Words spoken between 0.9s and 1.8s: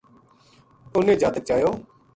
اِن نے جاتک چایو